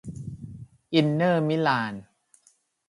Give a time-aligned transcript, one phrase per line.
[0.93, 1.93] อินเตอร์ มิลาน